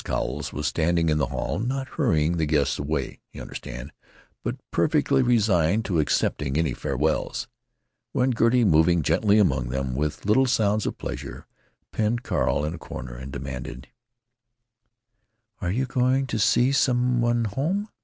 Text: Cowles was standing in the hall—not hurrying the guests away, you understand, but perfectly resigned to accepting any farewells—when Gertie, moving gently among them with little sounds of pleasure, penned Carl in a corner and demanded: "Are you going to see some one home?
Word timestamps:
Cowles 0.03 0.51
was 0.51 0.65
standing 0.65 1.09
in 1.09 1.19
the 1.19 1.27
hall—not 1.27 1.89
hurrying 1.89 2.37
the 2.37 2.47
guests 2.47 2.79
away, 2.79 3.19
you 3.31 3.39
understand, 3.39 3.91
but 4.43 4.55
perfectly 4.71 5.21
resigned 5.21 5.85
to 5.85 5.99
accepting 5.99 6.57
any 6.57 6.73
farewells—when 6.73 8.33
Gertie, 8.33 8.63
moving 8.65 9.03
gently 9.03 9.37
among 9.37 9.69
them 9.69 9.93
with 9.93 10.25
little 10.25 10.47
sounds 10.47 10.87
of 10.87 10.97
pleasure, 10.97 11.45
penned 11.91 12.23
Carl 12.23 12.65
in 12.65 12.73
a 12.73 12.79
corner 12.79 13.13
and 13.15 13.31
demanded: 13.31 13.89
"Are 15.59 15.69
you 15.69 15.85
going 15.85 16.25
to 16.25 16.39
see 16.39 16.71
some 16.71 17.21
one 17.21 17.45
home? 17.45 17.87